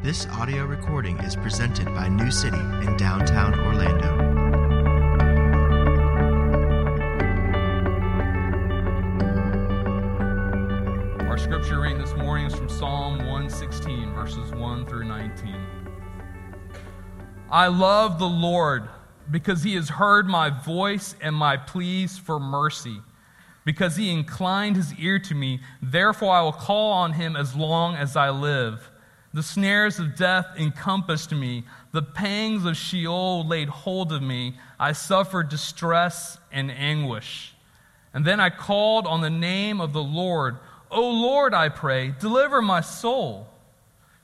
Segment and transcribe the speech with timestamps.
[0.00, 4.06] This audio recording is presented by New City in downtown Orlando.
[11.26, 15.66] Our scripture reading this morning is from Psalm 116, verses 1 through 19.
[17.50, 18.88] I love the Lord
[19.32, 22.98] because he has heard my voice and my pleas for mercy.
[23.64, 27.96] Because he inclined his ear to me, therefore I will call on him as long
[27.96, 28.92] as I live.
[29.34, 34.56] The snares of death encompassed me, the pangs of Sheol laid hold of me.
[34.80, 37.54] I suffered distress and anguish.
[38.14, 40.56] And then I called on the name of the Lord.
[40.90, 43.48] O Lord, I pray, deliver my soul.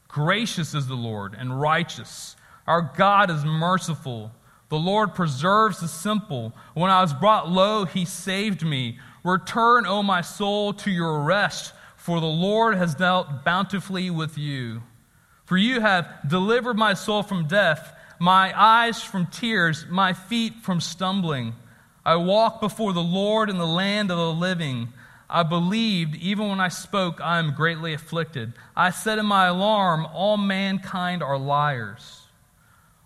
[0.09, 2.37] Gracious is the Lord and righteous.
[2.67, 4.33] Our God is merciful.
[4.71, 6.55] The Lord preserves the simple.
[6.73, 8.99] When I was brought low, he saved me.
[9.23, 14.83] Return, O my soul, to your rest, for the Lord has dealt bountifully with you.
[15.45, 20.81] For you have delivered my soul from death, my eyes from tears, my feet from
[20.81, 21.55] stumbling.
[22.05, 24.93] I walk before the Lord in the land of the living.
[25.29, 28.53] I believed, even when I spoke, I am greatly afflicted.
[28.77, 32.23] I said in my alarm, All mankind are liars.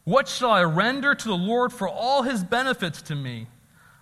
[0.05, 3.47] What shall I render to the Lord for all his benefits to me?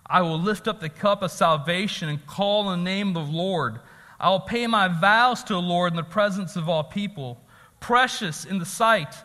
[0.05, 3.33] I will lift up the cup of salvation and call on the name of the
[3.33, 3.79] Lord.
[4.19, 7.39] I will pay my vows to the Lord in the presence of all people.
[7.87, 9.15] Precious in the sight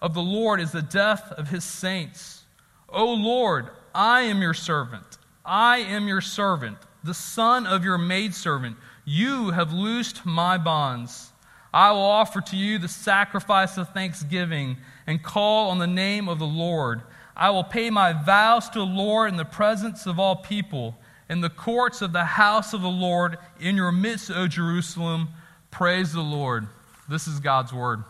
[0.00, 2.44] of the Lord is the death of his saints.
[2.88, 5.18] O Lord, I am your servant.
[5.44, 8.76] I am your servant, the son of your maidservant.
[9.04, 11.32] You have loosed my bonds.
[11.74, 14.76] I will offer to you the sacrifice of thanksgiving
[15.08, 17.02] and call on the name of the Lord.
[17.36, 20.96] I will pay my vows to the Lord in the presence of all people,
[21.28, 25.30] in the courts of the house of the Lord, in your midst, O Jerusalem.
[25.72, 26.68] Praise the Lord.
[27.08, 28.04] This is God's word.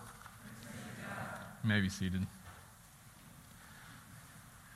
[1.63, 2.27] You may be seated.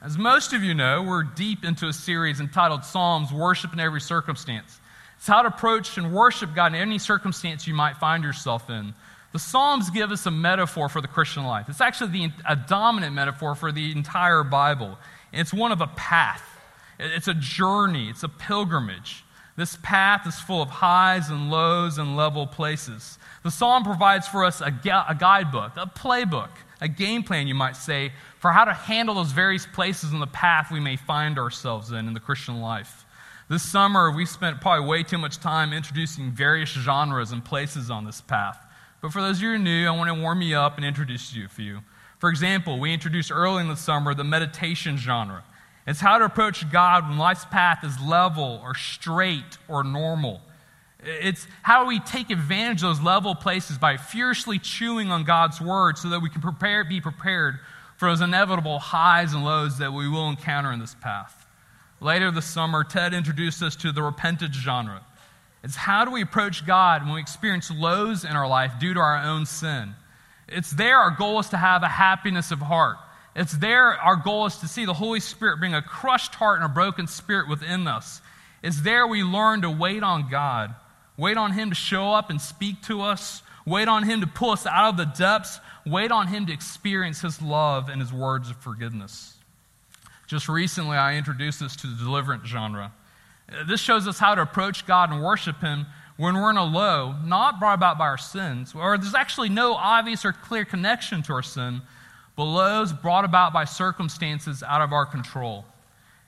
[0.02, 4.00] As most of you know, we're deep into a series entitled Psalms Worship in Every
[4.00, 4.78] Circumstance.
[5.16, 8.94] It's how to approach and worship God in any circumstance you might find yourself in.
[9.32, 11.68] The Psalms give us a metaphor for the Christian life.
[11.68, 14.98] It's actually the, a dominant metaphor for the entire Bible.
[15.32, 16.44] It's one of a path,
[17.00, 19.24] it's a journey, it's a pilgrimage.
[19.56, 23.18] This path is full of highs and lows and level places.
[23.42, 26.50] The psalm provides for us a, a guidebook, a playbook,
[26.80, 30.26] a game plan, you might say, for how to handle those various places in the
[30.26, 33.04] path we may find ourselves in in the Christian life.
[33.48, 38.04] This summer, we spent probably way too much time introducing various genres and places on
[38.04, 38.58] this path.
[39.00, 40.84] But for those of you who are new, I want to warm you up and
[40.84, 41.80] introduce you a few.
[42.18, 45.44] For example, we introduced early in the summer the meditation genre.
[45.86, 50.40] It's how to approach God when life's path is level or straight or normal.
[51.06, 55.98] It's how we take advantage of those level places by fiercely chewing on God's word
[55.98, 57.60] so that we can prepare, be prepared
[57.96, 61.46] for those inevitable highs and lows that we will encounter in this path.
[62.00, 65.02] Later this summer, Ted introduced us to the repentance genre.
[65.62, 69.00] It's how do we approach God when we experience lows in our life due to
[69.00, 69.94] our own sin?
[70.48, 72.98] It's there our goal is to have a happiness of heart.
[73.34, 76.70] It's there our goal is to see the Holy Spirit bring a crushed heart and
[76.70, 78.20] a broken spirit within us.
[78.62, 80.74] It's there we learn to wait on God,
[81.16, 84.50] wait on Him to show up and speak to us, wait on Him to pull
[84.50, 88.50] us out of the depths, wait on Him to experience His love and His words
[88.50, 89.34] of forgiveness.
[90.26, 92.92] Just recently, I introduced this to the deliverance genre.
[93.68, 97.14] This shows us how to approach God and worship Him when we're in a low,
[97.24, 101.32] not brought about by our sins, or there's actually no obvious or clear connection to
[101.32, 101.82] our sin,
[102.36, 105.64] but lows brought about by circumstances out of our control.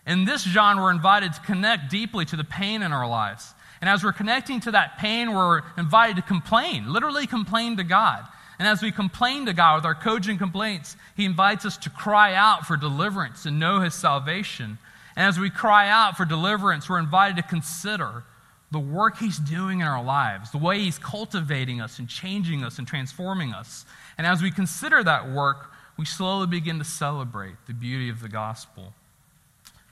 [0.06, 3.52] In this genre, we're invited to connect deeply to the pain in our lives.
[3.80, 8.24] And as we're connecting to that pain, we're invited to complain, literally complain to God.
[8.58, 12.34] And as we complain to God with our cogent complaints, He invites us to cry
[12.34, 14.78] out for deliverance and know His salvation.
[15.16, 18.24] And as we cry out for deliverance, we're invited to consider
[18.72, 22.78] the work He's doing in our lives, the way He's cultivating us and changing us
[22.78, 23.86] and transforming us.
[24.16, 28.28] And as we consider that work, we slowly begin to celebrate the beauty of the
[28.28, 28.92] gospel.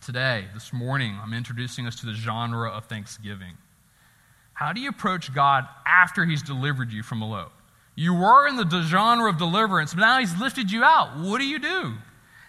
[0.04, 3.54] Today, this morning, I'm introducing us to the genre of thanksgiving.
[4.56, 7.50] How do you approach God after He's delivered you from a low?
[7.94, 11.18] You were in the genre of deliverance, but now He's lifted you out.
[11.18, 11.92] What do you do?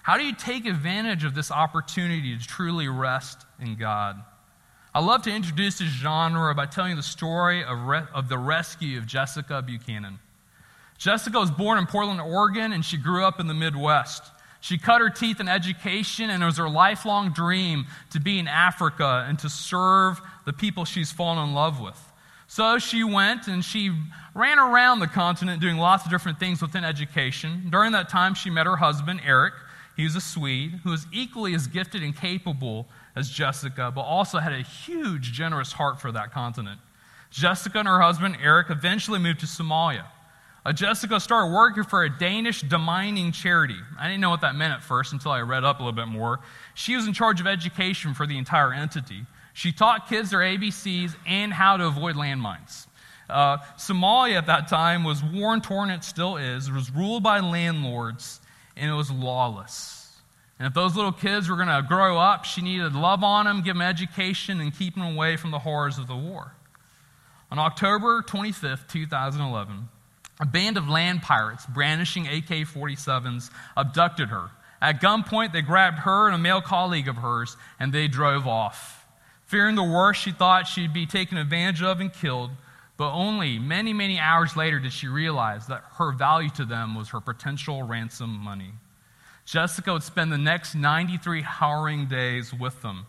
[0.04, 4.24] How do you take advantage of this opportunity to truly rest in God?
[4.96, 8.98] I love to introduce this genre by telling the story of, re- of the rescue
[8.98, 10.20] of Jessica Buchanan.
[10.98, 14.24] Jessica was born in Portland, Oregon, and she grew up in the Midwest.
[14.60, 18.48] She cut her teeth in education, and it was her lifelong dream to be in
[18.48, 21.98] Africa and to serve the people she's fallen in love with.
[22.48, 23.92] So she went and she
[24.34, 27.68] ran around the continent doing lots of different things within education.
[27.70, 29.54] During that time, she met her husband, Eric.
[29.98, 34.38] He was a Swede who was equally as gifted and capable as Jessica, but also
[34.38, 36.80] had a huge, generous heart for that continent.
[37.32, 40.06] Jessica and her husband, Eric, eventually moved to Somalia.
[40.68, 43.78] Uh, Jessica started working for a Danish demining charity.
[43.98, 46.10] I didn't know what that meant at first until I read up a little bit
[46.10, 46.42] more.
[46.74, 49.26] She was in charge of education for the entire entity.
[49.54, 52.88] She taught kids their ABCs and how to avoid landmines.
[53.30, 56.68] Uh, Somalia at that time was war torn, it still is.
[56.68, 58.42] It was ruled by landlords,
[58.76, 60.18] and it was lawless.
[60.60, 63.62] And if those little kids were going to grow up, she needed love on them,
[63.62, 66.56] give them education, and keep them away from the horrors of the war.
[67.52, 69.88] On October 25th, 2011,
[70.40, 74.50] a band of land pirates brandishing AK 47s abducted her.
[74.82, 79.06] At gunpoint, they grabbed her and a male colleague of hers, and they drove off.
[79.46, 82.52] Fearing the worst, she thought she'd be taken advantage of and killed,
[82.98, 87.10] but only many, many hours later did she realize that her value to them was
[87.10, 88.74] her potential ransom money.
[89.46, 93.06] Jessica would spend the next 93 harrowing days with them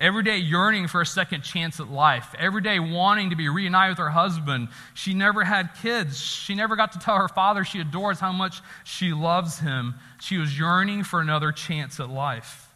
[0.00, 3.92] every day yearning for a second chance at life, every day wanting to be reunited
[3.92, 4.68] with her husband.
[4.94, 6.18] She never had kids.
[6.18, 9.94] She never got to tell her father she adores how much she loves him.
[10.20, 12.68] She was yearning for another chance at life.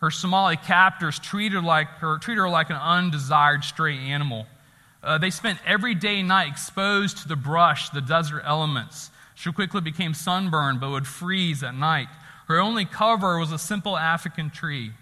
[0.00, 4.46] Her Somali captors treated, like her, treated her like an undesired stray animal.
[5.02, 9.10] Uh, they spent every day and night exposed to the brush, the desert elements.
[9.34, 12.08] She quickly became sunburned but would freeze at night.
[12.48, 14.92] Her only cover was a simple African tree.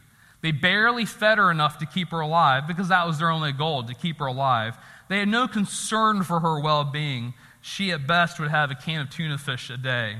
[0.46, 3.82] They barely fed her enough to keep her alive because that was their only goal,
[3.82, 4.78] to keep her alive.
[5.08, 7.34] They had no concern for her well being.
[7.62, 10.18] She, at best, would have a can of tuna fish a day.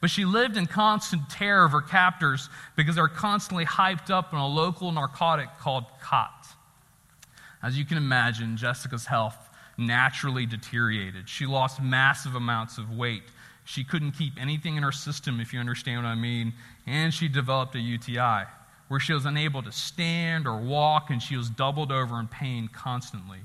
[0.00, 4.34] But she lived in constant terror of her captors because they were constantly hyped up
[4.34, 6.48] on a local narcotic called khat.
[7.62, 9.38] As you can imagine, Jessica's health
[9.76, 11.28] naturally deteriorated.
[11.28, 13.22] She lost massive amounts of weight.
[13.64, 16.54] She couldn't keep anything in her system, if you understand what I mean,
[16.84, 18.46] and she developed a UTI
[18.88, 22.68] where she was unable to stand or walk and she was doubled over in pain
[22.68, 23.38] constantly.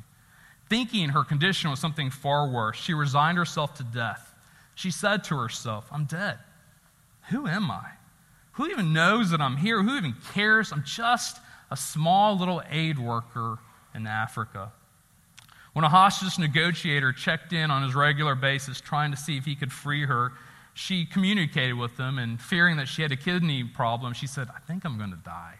[0.69, 4.33] Thinking her condition was something far worse, she resigned herself to death.
[4.75, 6.39] She said to herself, I'm dead.
[7.29, 7.91] Who am I?
[8.53, 9.81] Who even knows that I'm here?
[9.81, 10.71] Who even cares?
[10.71, 11.37] I'm just
[11.69, 13.57] a small little aid worker
[13.93, 14.71] in Africa.
[15.73, 19.55] When a hostage negotiator checked in on his regular basis, trying to see if he
[19.55, 20.33] could free her,
[20.73, 24.59] she communicated with them, and fearing that she had a kidney problem, she said, I
[24.59, 25.55] think I'm going to die.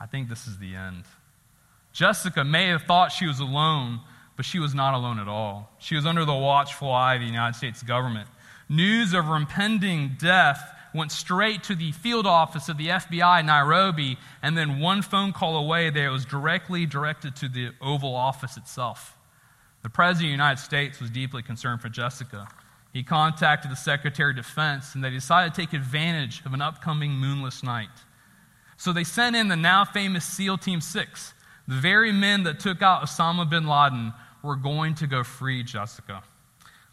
[0.00, 1.04] I think this is the end.
[1.92, 4.00] Jessica may have thought she was alone,
[4.36, 5.72] but she was not alone at all.
[5.78, 8.28] She was under the watchful eye of the United States government.
[8.68, 13.46] News of her impending death went straight to the field office of the FBI in
[13.46, 18.56] Nairobi, and then one phone call away there was directly directed to the Oval Office
[18.56, 19.16] itself.
[19.82, 22.48] The President of the United States was deeply concerned for Jessica.
[22.96, 27.10] He contacted the Secretary of Defense, and they decided to take advantage of an upcoming
[27.10, 27.90] moonless night.
[28.78, 31.34] So they sent in the now famous SEAL Team 6.
[31.68, 36.22] The very men that took out Osama bin Laden were going to go free Jessica.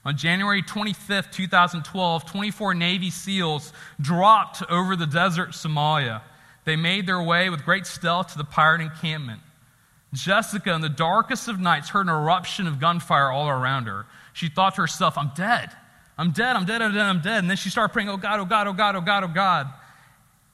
[0.04, 3.72] On January 25th, 2012, 24 Navy SEALs
[4.02, 6.22] dropped over the desert Somalia.
[6.66, 9.40] They made their way with great stealth to the pirate encampment.
[10.12, 14.06] Jessica, in the darkest of nights, heard an eruption of gunfire all around her.
[14.34, 15.72] She thought to herself, I'm dead.
[16.18, 17.40] I'm dead, I'm dead, I'm dead, I'm dead.
[17.40, 19.68] And then she started praying, oh God, oh God, oh God, oh God, oh God.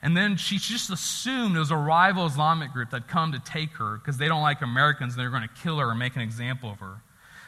[0.01, 3.71] And then she just assumed it was a rival Islamic group that come to take
[3.73, 6.21] her because they don't like Americans and they're going to kill her and make an
[6.21, 7.01] example of her.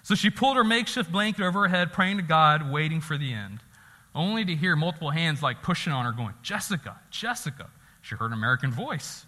[0.03, 3.31] So she pulled her makeshift blanket over her head, praying to God, waiting for the
[3.31, 3.59] end,
[4.13, 7.69] only to hear multiple hands like pushing on her, going, Jessica, Jessica.
[8.01, 9.25] She heard an American voice.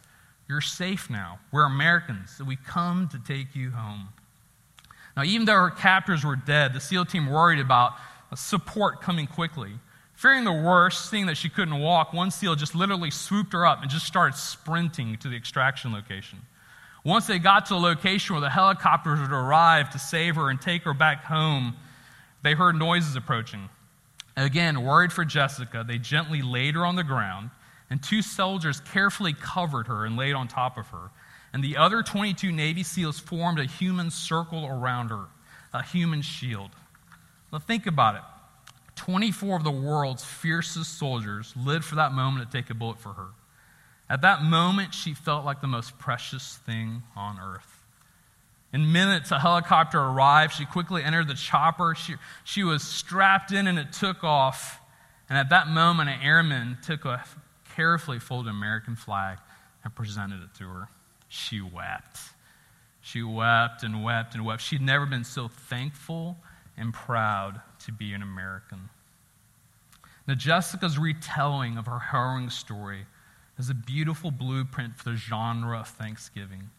[0.49, 1.39] You're safe now.
[1.51, 4.09] We're Americans, so we come to take you home.
[5.15, 7.93] Now, even though her captors were dead, the SEAL team worried about
[8.35, 9.71] support coming quickly.
[10.13, 13.81] Fearing the worst, seeing that she couldn't walk, one SEAL just literally swooped her up
[13.81, 16.39] and just started sprinting to the extraction location.
[17.03, 20.61] Once they got to the location where the helicopters would arrive to save her and
[20.61, 21.75] take her back home,
[22.43, 23.67] they heard noises approaching.
[24.37, 27.49] Again, worried for Jessica, they gently laid her on the ground,
[27.89, 31.11] and two soldiers carefully covered her and laid on top of her.
[31.51, 35.25] And the other 22 Navy SEALs formed a human circle around her,
[35.73, 36.71] a human shield.
[37.53, 38.21] Now think about it.
[38.95, 43.13] 24 of the world's fiercest soldiers lived for that moment to take a bullet for
[43.13, 43.27] her.
[44.09, 47.83] At that moment, she felt like the most precious thing on earth.
[48.73, 50.53] In minutes, a helicopter arrived.
[50.53, 51.93] She quickly entered the chopper.
[51.93, 54.79] She, she was strapped in and it took off.
[55.29, 57.23] And at that moment, an airman took a
[57.75, 59.37] carefully folded American flag
[59.83, 60.89] and presented it to her.
[61.29, 62.17] She wept.
[63.01, 64.63] She wept and wept and wept.
[64.63, 66.37] She'd never been so thankful
[66.77, 68.89] and proud to be an American.
[70.27, 73.05] Now, Jessica's retelling of her harrowing story
[73.57, 76.69] is a beautiful blueprint for the genre of Thanksgiving.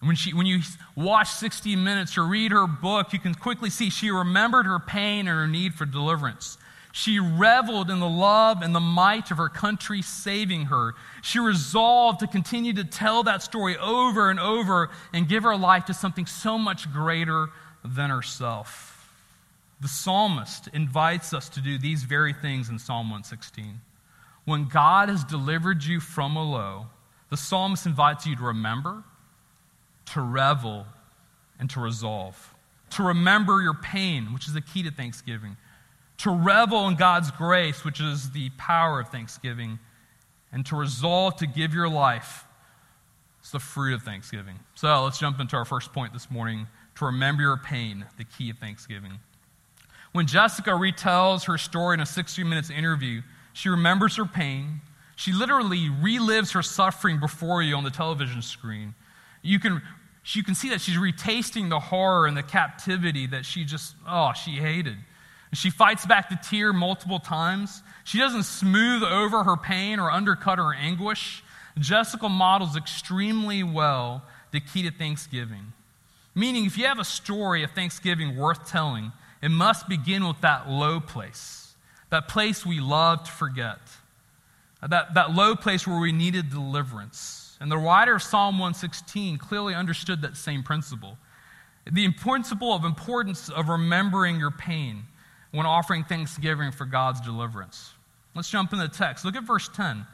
[0.00, 0.60] When, she, when you
[0.94, 5.20] watch 60 Minutes or read her book, you can quickly see she remembered her pain
[5.20, 6.58] and her need for deliverance.
[6.92, 10.94] She reveled in the love and the might of her country saving her.
[11.22, 15.84] She resolved to continue to tell that story over and over and give her life
[15.86, 17.48] to something so much greater
[17.84, 18.95] than herself.
[19.80, 23.80] The psalmist invites us to do these very things in Psalm 116.
[24.44, 26.86] When God has delivered you from a low,
[27.30, 29.04] the psalmist invites you to remember,
[30.12, 30.86] to revel,
[31.58, 32.54] and to resolve.
[32.90, 35.56] To remember your pain, which is the key to thanksgiving.
[36.18, 39.78] To revel in God's grace, which is the power of thanksgiving.
[40.52, 42.44] And to resolve to give your life.
[43.40, 44.58] It's the fruit of thanksgiving.
[44.74, 46.66] So let's jump into our first point this morning
[46.96, 49.18] to remember your pain, the key of thanksgiving.
[50.16, 53.20] When Jessica retells her story in a 60 minutes interview,
[53.52, 54.80] she remembers her pain.
[55.14, 58.94] She literally relives her suffering before you on the television screen.
[59.42, 59.82] You can,
[60.32, 64.32] you can see that she's retasting the horror and the captivity that she just, oh,
[64.32, 64.96] she hated.
[65.52, 67.82] She fights back the tear multiple times.
[68.04, 71.44] She doesn't smooth over her pain or undercut her anguish.
[71.78, 75.74] Jessica models extremely well the key to Thanksgiving.
[76.34, 79.12] Meaning, if you have a story of Thanksgiving worth telling,
[79.42, 81.74] it must begin with that low place,
[82.10, 83.78] that place we love to forget,
[84.86, 87.56] that, that low place where we needed deliverance.
[87.60, 91.16] And the writer of Psalm 116 clearly understood that same principle.
[91.90, 95.04] The principle of importance of remembering your pain
[95.52, 97.94] when offering thanksgiving for God's deliverance.
[98.34, 99.24] Let's jump in the text.
[99.24, 100.06] Look at verse 10.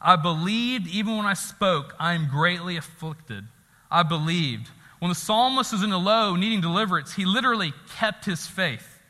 [0.00, 3.46] I believed even when I spoke, I am greatly afflicted.
[3.90, 4.68] I believed.
[5.00, 9.00] When the psalmist is in a low, needing deliverance, he literally kept his faith.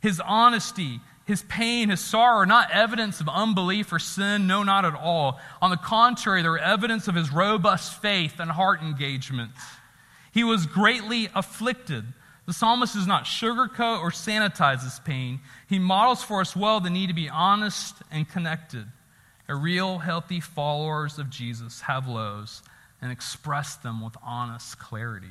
[0.00, 4.84] His honesty, his pain, his sorrow are not evidence of unbelief or sin, no, not
[4.84, 5.40] at all.
[5.60, 9.50] On the contrary, they're evidence of his robust faith and heart engagement.
[10.32, 12.04] He was greatly afflicted.
[12.46, 15.40] The psalmist does not sugarcoat or sanitize his pain.
[15.68, 18.86] He models for us well the need to be honest and connected.
[19.48, 22.62] A real, healthy followers of Jesus have lows
[23.02, 25.26] and express them with honest clarity.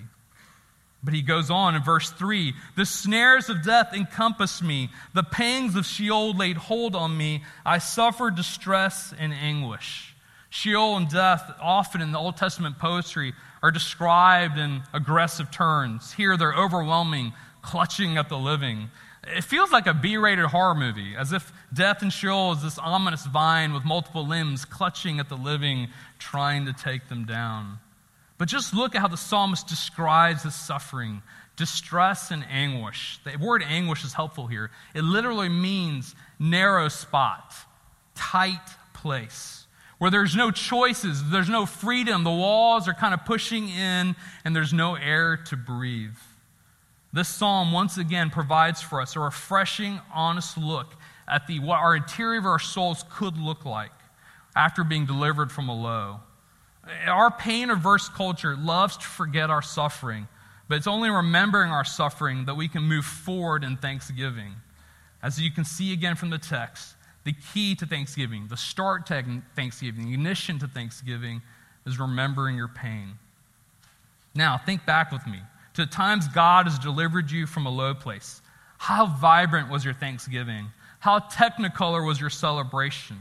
[1.04, 5.76] But he goes on in verse 3 The snares of death encompassed me, the pangs
[5.76, 7.44] of Sheol laid hold on me.
[7.66, 10.14] I suffered distress and anguish.
[10.50, 16.12] Sheol and death, often in the Old Testament poetry, are described in aggressive terms.
[16.12, 18.90] Here they're overwhelming, clutching at the living.
[19.24, 22.78] It feels like a B rated horror movie, as if death and Sheol is this
[22.78, 27.80] ominous vine with multiple limbs clutching at the living, trying to take them down.
[28.38, 31.22] But just look at how the psalmist describes his suffering
[31.58, 33.20] distress and anguish.
[33.24, 34.72] The word anguish is helpful here.
[34.96, 37.54] It literally means narrow spot,
[38.16, 39.68] tight place,
[40.00, 42.24] where there's no choices, there's no freedom.
[42.24, 46.18] The walls are kind of pushing in, and there's no air to breathe.
[47.14, 50.96] This psalm once again provides for us a refreshing, honest look
[51.32, 53.92] at the, what our interior of our souls could look like
[54.56, 56.20] after being delivered from a low.
[57.08, 60.28] Our pain averse culture loves to forget our suffering,
[60.68, 64.54] but it's only remembering our suffering that we can move forward in thanksgiving.
[65.24, 69.42] As you can see again from the text, the key to thanksgiving, the start to
[69.56, 71.42] thanksgiving, the ignition to thanksgiving
[71.86, 73.14] is remembering your pain.
[74.34, 75.40] Now, think back with me
[75.76, 78.42] to the times God has delivered you from a low place.
[78.78, 80.68] How vibrant was your thanksgiving?
[81.02, 83.18] How technicolor was your celebration?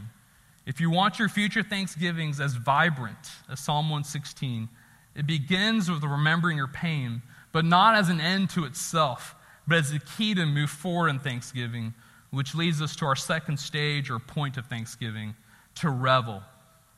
[0.66, 3.16] If you want your future thanksgivings as vibrant
[3.50, 4.68] as Psalm 116,
[5.16, 7.22] it begins with remembering your pain,
[7.52, 9.34] but not as an end to itself,
[9.66, 11.94] but as a key to move forward in thanksgiving,
[12.28, 15.34] which leads us to our second stage or point of thanksgiving
[15.76, 16.42] to revel.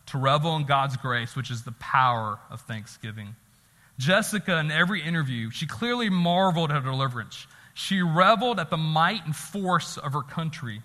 [0.06, 3.36] To revel in God's grace, which is the power of thanksgiving.
[3.98, 7.46] Jessica, in every interview, she clearly marveled at her deliverance.
[7.74, 10.82] She reveled at the might and force of her country.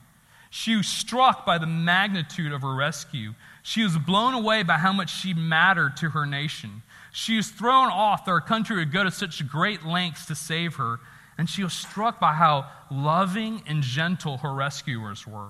[0.50, 3.34] She was struck by the magnitude of her rescue.
[3.64, 6.82] She was blown away by how much she mattered to her nation.
[7.12, 10.76] She was thrown off that her country would go to such great lengths to save
[10.76, 11.00] her,
[11.38, 15.50] and she was struck by how loving and gentle her rescuers were.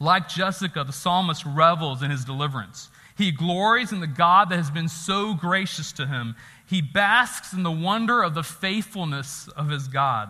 [0.00, 2.90] Like Jessica, the psalmist revels in his deliverance.
[3.16, 6.36] He glories in the God that has been so gracious to him.
[6.68, 10.28] He basks in the wonder of the faithfulness of his God.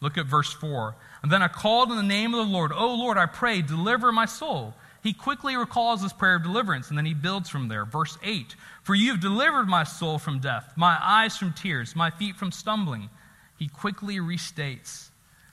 [0.00, 0.94] Look at verse 4.
[1.22, 4.10] And then I called in the name of the Lord, Oh Lord, I pray, deliver
[4.10, 4.74] my soul.
[5.02, 7.84] he quickly recalls his prayer of deliverance, and then he builds from there.
[7.84, 12.10] Verse 8 For you have delivered my soul from death, my eyes from tears, my
[12.10, 13.10] feet from stumbling.
[13.58, 15.08] He quickly restates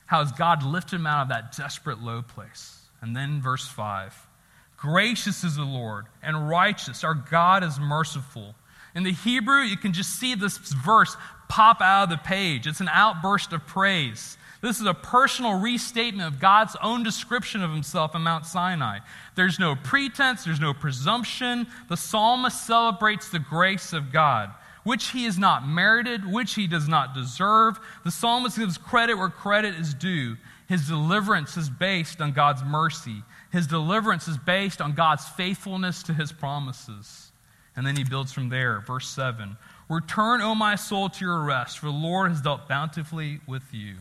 [0.06, 2.80] how has God lifted him out of that desperate low place.
[3.02, 4.14] And then verse 5
[4.78, 7.04] Gracious is the Lord, and righteous.
[7.04, 8.54] Our God is merciful.
[8.96, 11.16] In the Hebrew, you can just see this verse
[11.48, 12.66] pop out of the page.
[12.66, 14.38] It's an outburst of praise.
[14.62, 19.00] This is a personal restatement of God's own description of himself in Mount Sinai.
[19.34, 21.66] There's no pretense, there's no presumption.
[21.90, 24.50] The psalmist celebrates the grace of God,
[24.82, 27.78] which he has not merited, which he does not deserve.
[28.02, 30.38] The psalmist gives credit where credit is due.
[30.68, 33.22] His deliverance is based on God's mercy,
[33.52, 37.25] his deliverance is based on God's faithfulness to his promises.
[37.76, 38.80] And then he builds from there.
[38.80, 39.56] Verse 7
[39.88, 43.94] Return, O my soul, to your rest, for the Lord has dealt bountifully with you.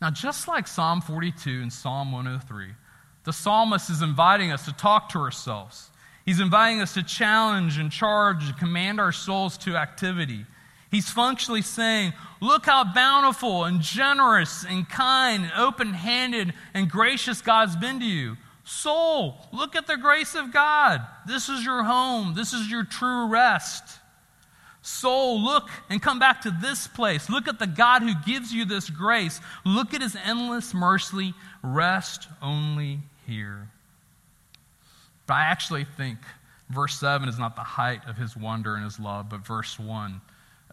[0.00, 2.68] Now, just like Psalm 42 and Psalm 103,
[3.24, 5.90] the psalmist is inviting us to talk to ourselves.
[6.24, 10.44] He's inviting us to challenge and charge and command our souls to activity.
[10.90, 17.40] He's functionally saying, Look how bountiful and generous and kind and open handed and gracious
[17.40, 18.36] God's been to you.
[18.64, 21.00] Soul, look at the grace of God.
[21.26, 23.98] This is your home, this is your true rest.
[24.82, 27.30] Soul, look and come back to this place.
[27.30, 29.40] Look at the God who gives you this grace.
[29.64, 31.34] Look at his endless mercy.
[31.62, 33.68] Rest only here.
[35.28, 36.18] But I actually think
[36.68, 40.20] verse 7 is not the height of his wonder and his love, but verse 1.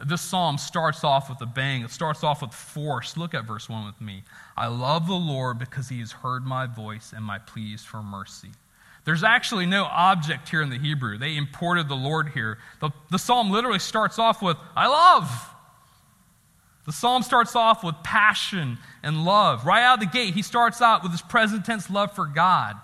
[0.05, 1.81] This psalm starts off with a bang.
[1.81, 3.17] It starts off with force.
[3.17, 4.23] Look at verse 1 with me.
[4.55, 8.49] I love the Lord because he has heard my voice and my pleas for mercy.
[9.03, 11.17] There's actually no object here in the Hebrew.
[11.17, 12.59] They imported the Lord here.
[12.79, 15.49] The, the psalm literally starts off with, I love.
[16.85, 19.65] The psalm starts off with passion and love.
[19.65, 22.75] Right out of the gate, he starts out with his present tense love for God.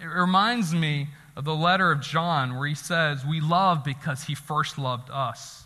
[0.00, 4.34] It reminds me of the letter of John where he says, We love because he
[4.34, 5.64] first loved us.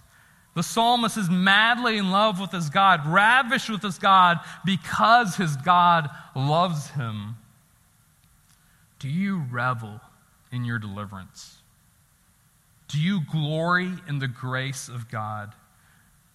[0.55, 5.57] The psalmist is madly in love with his God, ravished with his God because his
[5.57, 7.37] God loves him.
[8.99, 10.01] Do you revel
[10.51, 11.57] in your deliverance?
[12.89, 15.55] Do you glory in the grace of God?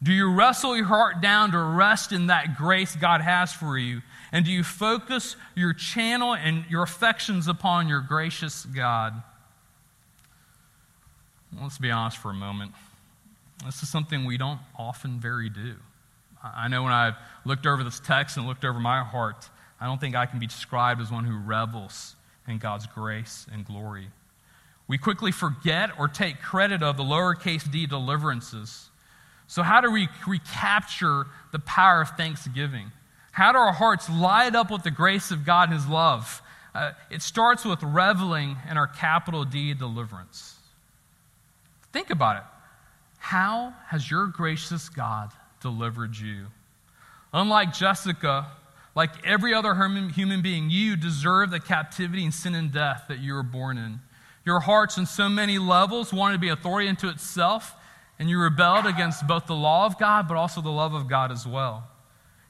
[0.02, 4.02] Do you wrestle your heart down to rest in that grace God has for you?
[4.32, 9.22] And do you focus your channel and your affections upon your gracious God?
[11.60, 12.74] Let's be honest for a moment.
[13.66, 15.76] This is something we don't often very do.
[16.44, 17.16] I know when I've
[17.46, 20.48] looked over this text and looked over my heart, I don't think I can be
[20.48, 22.16] described as one who revels
[22.48, 24.08] in God's grace and glory.
[24.88, 28.90] We quickly forget or take credit of the lowercase d deliverances.
[29.48, 32.92] So, how do we recapture the power of thanksgiving?
[33.32, 36.42] How do our hearts light up with the grace of God and His love?
[36.74, 40.56] Uh, it starts with reveling in our capital D deliverance.
[41.92, 42.44] Think about it.
[43.18, 46.48] How has your gracious God delivered you?
[47.34, 48.48] Unlike Jessica,
[48.96, 53.34] like every other human being, you deserve the captivity and sin and death that you
[53.34, 54.00] were born in.
[54.46, 57.76] Your hearts, in so many levels, wanted to be authority unto itself,
[58.18, 61.32] and you rebelled against both the law of God, but also the love of God
[61.32, 61.88] as well.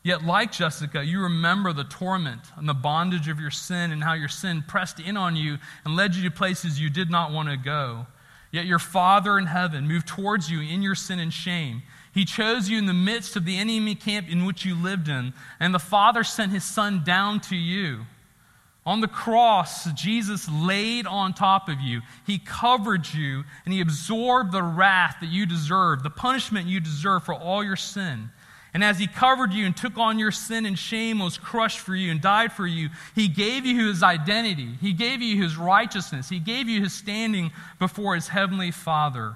[0.03, 4.13] Yet, like Jessica, you remember the torment and the bondage of your sin and how
[4.13, 7.49] your sin pressed in on you and led you to places you did not want
[7.49, 8.07] to go.
[8.51, 11.83] Yet your Father in heaven moved towards you in your sin and shame.
[12.13, 15.33] He chose you in the midst of the enemy camp in which you lived in,
[15.59, 18.05] and the Father sent his Son down to you.
[18.85, 22.01] On the cross, Jesus laid on top of you.
[22.25, 27.23] He covered you, and he absorbed the wrath that you deserve, the punishment you deserve
[27.23, 28.29] for all your sin.
[28.77, 31.95] And as he covered you and took on your sin and shame, was crushed for
[31.95, 34.69] you and died for you, he gave you his identity.
[34.79, 36.29] He gave you his righteousness.
[36.29, 39.35] He gave you his standing before his heavenly Father.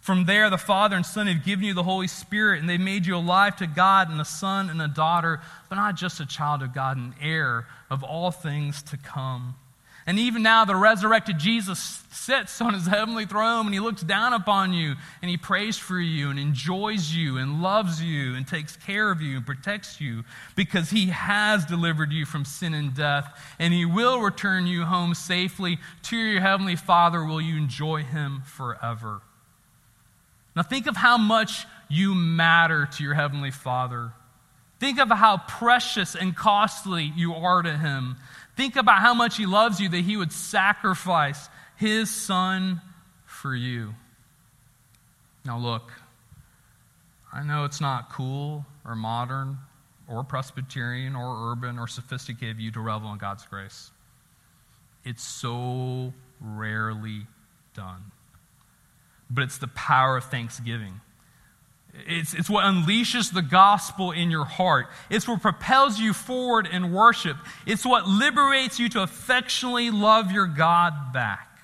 [0.00, 3.06] From there, the Father and Son have given you the Holy Spirit, and they've made
[3.06, 6.62] you alive to God and a son and a daughter, but not just a child
[6.62, 9.54] of God, an heir of all things to come.
[10.06, 14.32] And even now, the resurrected Jesus sits on his heavenly throne and he looks down
[14.32, 18.76] upon you and he prays for you and enjoys you and loves you and takes
[18.76, 23.36] care of you and protects you because he has delivered you from sin and death
[23.58, 27.24] and he will return you home safely to your heavenly Father.
[27.24, 29.20] Will you enjoy him forever?
[30.56, 34.12] Now, think of how much you matter to your Heavenly Father.
[34.80, 38.16] Think of how precious and costly you are to Him.
[38.56, 42.80] Think about how much He loves you that He would sacrifice His Son
[43.26, 43.94] for you.
[45.44, 45.92] Now, look,
[47.32, 49.58] I know it's not cool or modern
[50.08, 53.90] or Presbyterian or urban or sophisticated of you to revel in God's grace.
[55.04, 57.26] It's so rarely
[57.74, 58.10] done.
[59.30, 61.00] But it's the power of thanksgiving.
[62.06, 64.88] It's, it's what unleashes the gospel in your heart.
[65.08, 67.36] It's what propels you forward in worship.
[67.66, 71.58] It's what liberates you to affectionately love your God back.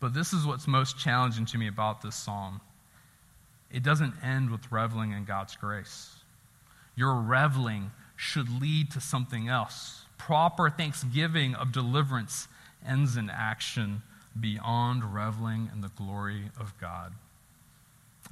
[0.00, 2.60] But this is what's most challenging to me about this psalm.
[3.70, 6.10] It doesn't end with reveling in God's grace.
[6.94, 10.04] Your reveling should lead to something else.
[10.16, 12.48] Proper thanksgiving of deliverance
[12.86, 14.02] ends in action
[14.38, 17.12] beyond reveling in the glory of God.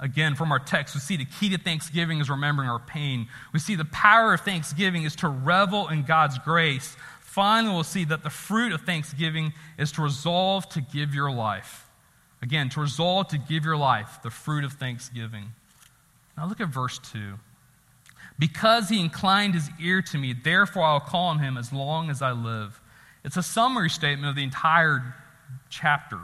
[0.03, 3.29] Again, from our text, we see the key to thanksgiving is remembering our pain.
[3.53, 6.97] We see the power of thanksgiving is to revel in God's grace.
[7.21, 11.87] Finally, we'll see that the fruit of thanksgiving is to resolve to give your life.
[12.41, 15.53] Again, to resolve to give your life, the fruit of thanksgiving.
[16.35, 17.35] Now look at verse 2.
[18.37, 22.21] Because he inclined his ear to me, therefore I'll call on him as long as
[22.21, 22.81] I live.
[23.23, 25.15] It's a summary statement of the entire
[25.69, 26.19] chapter.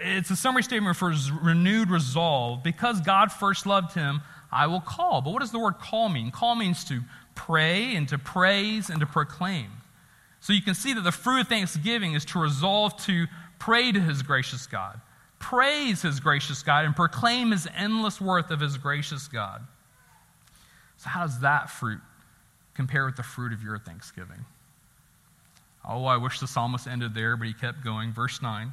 [0.00, 2.62] It's a summary statement for his renewed resolve.
[2.62, 5.22] Because God first loved him, I will call.
[5.22, 6.30] But what does the word call mean?
[6.30, 7.00] Call means to
[7.34, 9.70] pray and to praise and to proclaim.
[10.40, 13.26] So you can see that the fruit of thanksgiving is to resolve to
[13.58, 15.00] pray to his gracious God,
[15.38, 19.62] praise his gracious God, and proclaim his endless worth of his gracious God.
[20.96, 22.00] So, how does that fruit
[22.74, 24.44] compare with the fruit of your thanksgiving?
[25.88, 28.12] Oh, I wish the psalmist ended there, but he kept going.
[28.12, 28.72] Verse 9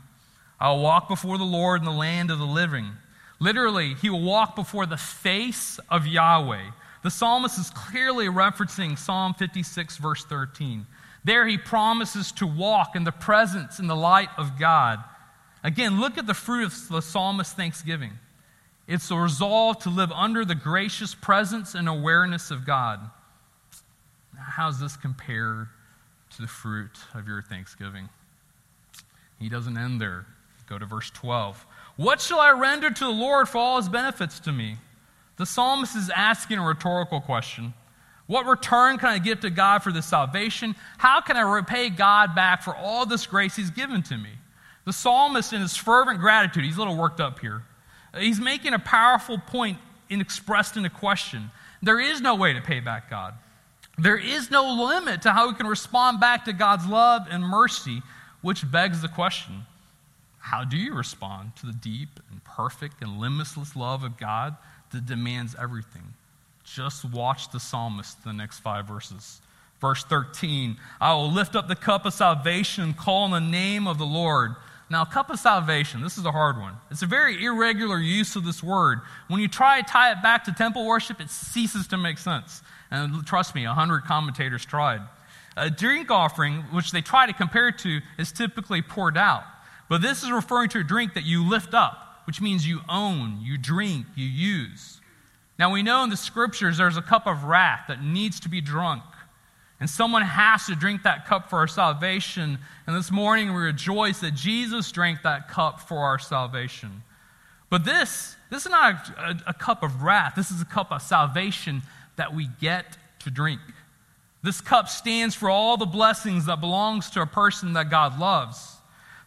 [0.59, 2.91] I'll walk before the Lord in the land of the living.
[3.39, 6.71] Literally, he will walk before the face of Yahweh.
[7.03, 10.85] The psalmist is clearly referencing Psalm 56, verse 13.
[11.23, 14.99] There he promises to walk in the presence and the light of God.
[15.63, 18.11] Again, look at the fruit of the psalmist's thanksgiving.
[18.87, 22.99] It's a resolve to live under the gracious presence and awareness of God.
[24.37, 25.69] How does this compare
[26.31, 28.09] to the fruit of your thanksgiving?
[29.39, 30.25] He doesn't end there.
[30.69, 31.65] Go to verse 12.
[31.95, 34.77] What shall I render to the Lord for all his benefits to me?
[35.37, 37.73] The psalmist is asking a rhetorical question.
[38.27, 40.75] What return can I give to God for this salvation?
[40.99, 44.29] How can I repay God back for all this grace he's given to me?
[44.85, 47.63] The psalmist, in his fervent gratitude, he's a little worked up here.
[48.17, 49.79] He's making a powerful point
[50.09, 51.49] in expressed in a question.
[51.81, 53.33] There is no way to pay back God.
[53.97, 58.03] There is no limit to how we can respond back to God's love and mercy,
[58.41, 59.65] which begs the question
[60.39, 64.55] how do you respond to the deep and perfect and limitless love of God
[64.91, 66.13] that demands everything?
[66.63, 69.41] Just watch the psalmist, the next five verses.
[69.81, 73.97] Verse 13 I will lift up the cup of salvation call on the name of
[73.97, 74.55] the Lord.
[74.91, 76.73] Now, cup of salvation, this is a hard one.
[76.89, 79.01] It's a very irregular use of this word.
[79.27, 82.63] When you try to tie it back to temple worship, it ceases to make sense.
[82.89, 85.01] And trust me, a hundred commentators tried.
[85.55, 89.43] A drink offering, which they try to compare to, is typically poured out.
[89.89, 93.39] But this is referring to a drink that you lift up, which means you own,
[93.41, 95.01] you drink, you use.
[95.57, 98.61] Now we know in the scriptures there's a cup of wrath that needs to be
[98.61, 99.03] drunk.
[99.79, 102.59] And someone has to drink that cup for our salvation.
[102.85, 107.01] And this morning we rejoice that Jesus drank that cup for our salvation.
[107.69, 110.33] But this, this is not a, a, a cup of wrath.
[110.35, 111.81] This is a cup of salvation
[112.17, 113.61] that we get to drink.
[114.43, 118.78] This cup stands for all the blessings that belongs to a person that God loves.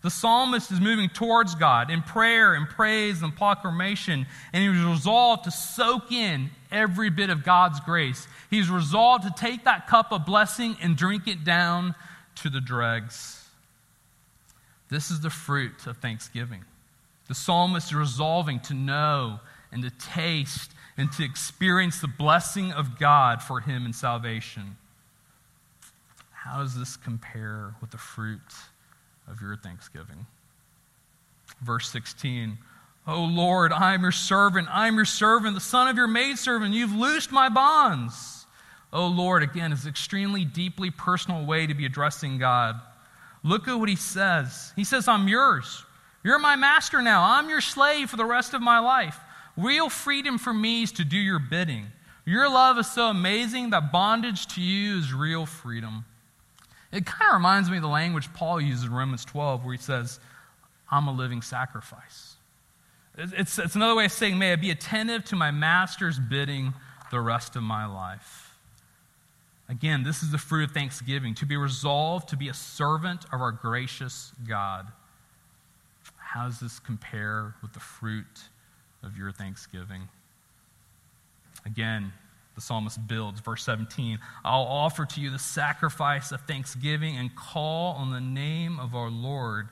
[0.02, 5.44] The psalmist is moving towards God in prayer and praise and proclamation, and he's resolved
[5.44, 8.26] to soak in every bit of God's grace.
[8.50, 11.94] He's resolved to take that cup of blessing and drink it down
[12.36, 13.48] to the dregs.
[14.90, 16.64] This is the fruit of thanksgiving.
[17.28, 19.38] The psalmist is resolving to know
[19.70, 24.76] and to taste and to experience the blessing of God for him in salvation.
[26.32, 28.40] How does this compare with the fruit
[29.28, 30.26] of your thanksgiving.
[31.62, 32.58] Verse 16
[33.06, 34.68] Oh Lord, I am your servant.
[34.70, 36.74] I am your servant, the son of your maidservant.
[36.74, 38.46] You've loosed my bonds.
[38.92, 42.80] Oh Lord, again, is an extremely deeply personal way to be addressing God.
[43.42, 44.72] Look at what he says.
[44.76, 45.84] He says, I'm yours.
[46.22, 47.24] You're my master now.
[47.24, 49.18] I'm your slave for the rest of my life.
[49.56, 51.86] Real freedom for me is to do your bidding.
[52.24, 56.04] Your love is so amazing that bondage to you is real freedom.
[56.92, 59.80] It kind of reminds me of the language Paul uses in Romans 12, where he
[59.80, 60.20] says,
[60.90, 62.36] I'm a living sacrifice.
[63.16, 66.74] It's, it's another way of saying, May I be attentive to my master's bidding
[67.10, 68.56] the rest of my life.
[69.68, 73.40] Again, this is the fruit of thanksgiving to be resolved to be a servant of
[73.40, 74.86] our gracious God.
[76.16, 78.26] How does this compare with the fruit
[79.02, 80.08] of your thanksgiving?
[81.64, 82.12] Again,
[82.54, 83.40] the psalmist builds.
[83.40, 88.78] Verse 17 I'll offer to you the sacrifice of thanksgiving and call on the name
[88.78, 89.68] of our Lord.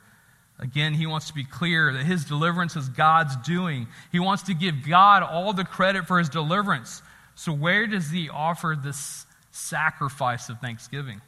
[0.58, 3.86] Again, he wants to be clear that his deliverance is God's doing.
[4.12, 7.02] He wants to give God all the credit for his deliverance.
[7.34, 11.22] So, where does he offer this sacrifice of thanksgiving?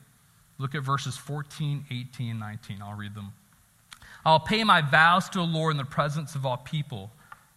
[0.59, 2.83] Look at verses 14, 18, and 19.
[2.83, 3.33] I'll read them.
[4.25, 7.11] I'll pay my vows to the Lord in the presence of all people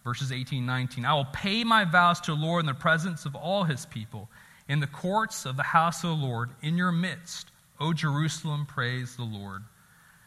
[0.06, 1.04] Verses 18 19.
[1.04, 4.28] I will pay my vows to the Lord in the presence of all his people,
[4.68, 7.48] in the courts of the house of the Lord, in your midst.
[7.80, 9.64] O Jerusalem, praise the Lord.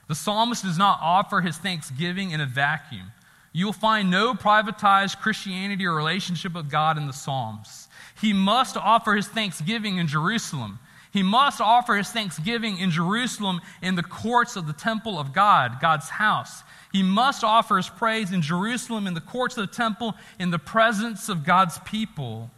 [0.09, 3.13] The psalmist does not offer his thanksgiving in a vacuum.
[3.53, 7.87] You will find no privatized Christianity or relationship with God in the Psalms.
[8.19, 10.79] He must offer his thanksgiving in Jerusalem.
[11.11, 15.79] He must offer his thanksgiving in Jerusalem in the courts of the temple of God,
[15.81, 16.63] God's house.
[16.91, 20.59] He must offer his praise in Jerusalem, in the courts of the temple, in the
[20.59, 22.51] presence of God's people.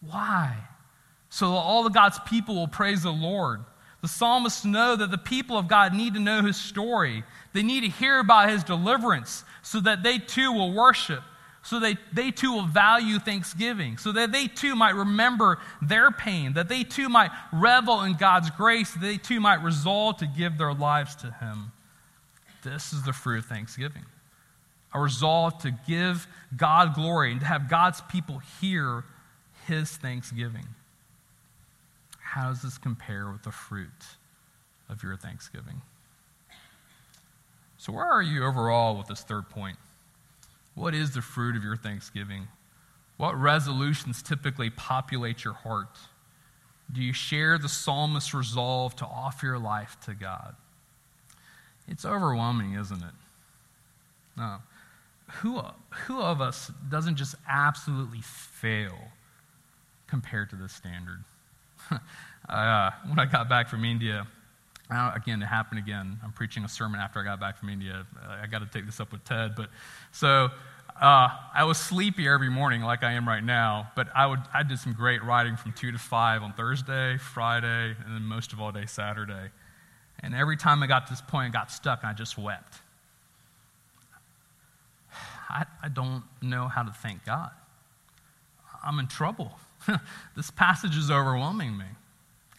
[0.00, 0.56] Why?
[1.28, 3.60] So that all of God's people will praise the Lord.
[4.00, 7.22] The psalmists know that the people of God need to know his story.
[7.52, 11.22] They need to hear about his deliverance so that they too will worship,
[11.62, 16.54] so that they too will value thanksgiving, so that they too might remember their pain,
[16.54, 20.58] that they too might revel in God's grace, that they too might resolve to give
[20.58, 21.72] their lives to him.
[22.64, 24.04] This is the fruit of thanksgiving
[24.94, 29.04] a resolve to give God glory and to have God's people hear
[29.66, 30.66] his thanksgiving.
[32.20, 33.88] How does this compare with the fruit
[34.90, 35.80] of your thanksgiving?
[37.78, 39.78] So, where are you overall with this third point?
[40.74, 42.48] What is the fruit of your thanksgiving?
[43.16, 45.98] What resolutions typically populate your heart?
[46.90, 50.56] Do you share the psalmist's resolve to offer your life to God?
[51.88, 53.14] It's overwhelming, isn't it?
[54.36, 54.58] No.
[55.40, 55.62] Who,
[56.06, 58.98] who of us doesn't just absolutely fail
[60.06, 61.24] compared to this standard?
[62.48, 64.26] uh, when I got back from India,
[64.96, 66.18] uh, again, it happened again.
[66.22, 68.06] I'm preaching a sermon after I got back from India.
[68.42, 69.54] I got to take this up with Ted.
[69.56, 69.70] But
[70.12, 70.50] so
[71.00, 73.90] uh, I was sleepy every morning, like I am right now.
[73.96, 77.96] But I would I did some great writing from two to five on Thursday, Friday,
[78.04, 79.50] and then most of all day Saturday.
[80.20, 82.74] And every time I got to this point, I got stuck and I just wept.
[85.48, 87.50] I, I don't know how to thank God.
[88.84, 89.52] I'm in trouble.
[90.36, 91.84] this passage is overwhelming me.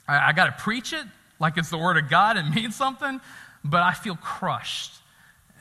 [0.08, 1.06] I, I got to preach it
[1.43, 3.21] like it's the Word of God, and means something,
[3.63, 4.93] but I feel crushed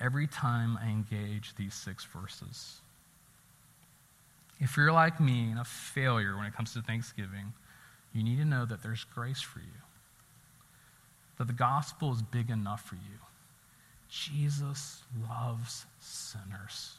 [0.01, 2.81] every time I engage these six verses.
[4.61, 7.53] If you're like me and a failure when it comes to Thanksgiving,
[8.15, 9.83] you need to know that there's grace for you
[11.39, 13.19] that the gospel is big enough for you.
[14.09, 16.93] Jesus loves sinners.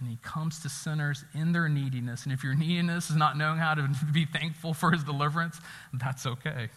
[0.00, 2.24] And he comes to sinners in their neediness.
[2.24, 5.60] And if your neediness is not knowing how to be thankful for his deliverance,
[5.92, 6.70] that's okay.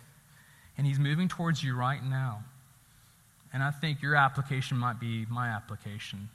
[0.82, 2.44] And he's moving towards you right now.
[3.54, 6.28] And I think your application might be my application.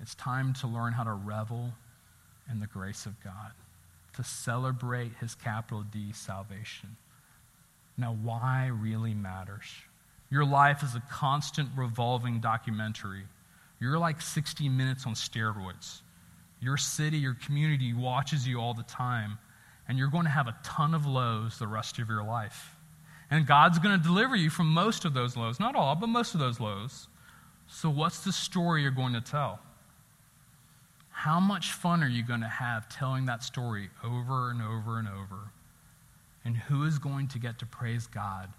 [0.00, 1.72] It's time to learn how to revel
[2.48, 3.50] in the grace of God,
[4.14, 6.96] to celebrate his capital D salvation.
[7.98, 9.66] Now, why really matters.
[10.30, 13.24] Your life is a constant revolving documentary.
[13.80, 16.00] You're like 60 minutes on steroids.
[16.60, 19.36] Your city, your community watches you all the time,
[19.88, 22.73] and you're going to have a ton of lows the rest of your life.
[23.34, 25.58] And God's going to deliver you from most of those lows.
[25.58, 27.08] Not all, but most of those lows.
[27.66, 29.58] So, what's the story you're going to tell?
[31.10, 35.08] How much fun are you going to have telling that story over and over and
[35.08, 35.50] over?
[36.44, 38.50] And who is going to get to praise God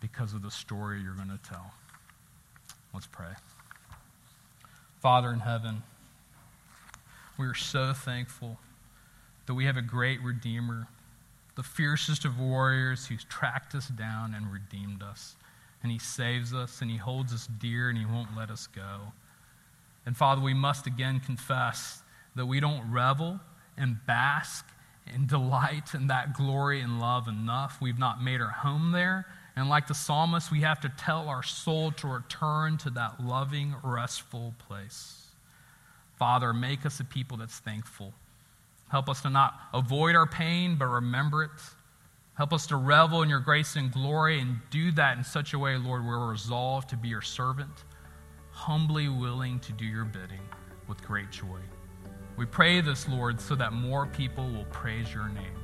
[0.00, 1.70] because of the story you're going to tell?
[2.92, 3.34] Let's pray.
[4.98, 5.84] Father in heaven,
[7.38, 8.58] we are so thankful
[9.46, 10.88] that we have a great Redeemer,
[11.58, 15.34] the fiercest of warriors who's tracked us down and redeemed us.
[15.82, 19.12] And he saves us and he holds us dear and he won't let us go.
[20.06, 22.00] And Father, we must again confess
[22.36, 23.40] that we don't revel
[23.76, 24.66] and bask
[25.12, 27.78] and delight in that glory and love enough.
[27.80, 29.26] We've not made our home there.
[29.56, 33.74] And like the psalmist, we have to tell our soul to return to that loving,
[33.82, 35.26] restful place.
[36.20, 38.14] Father, make us a people that's thankful.
[38.90, 41.50] Help us to not avoid our pain, but remember it.
[42.34, 45.58] Help us to revel in your grace and glory and do that in such a
[45.58, 47.84] way, Lord, we're resolved to be your servant,
[48.50, 50.40] humbly willing to do your bidding
[50.86, 51.58] with great joy.
[52.36, 55.58] We pray this, Lord, so that more people will praise your name,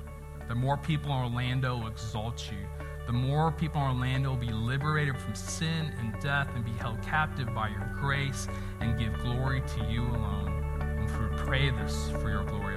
[0.48, 2.66] that more people in Orlando exalt you,
[3.06, 7.00] the more people in Orlando will be liberated from sin and death and be held
[7.02, 8.48] captive by your grace
[8.80, 10.50] and give glory to you alone.
[10.80, 12.73] And we pray this for your glory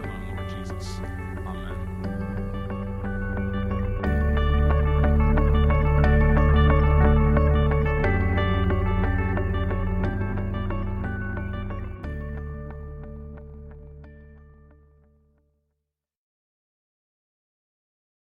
[0.67, 1.26] Jesus.